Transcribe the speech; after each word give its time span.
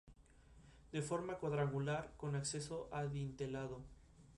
Se 0.89 0.97
distribuye 0.97 1.35
por 1.39 1.53
el 1.53 1.59
Atlántico 1.59 2.31
nororiental. 2.31 3.69